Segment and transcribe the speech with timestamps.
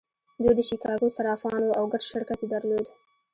[0.41, 2.85] دوی د شیکاګو صرافان وو او ګډ شرکت یې درلود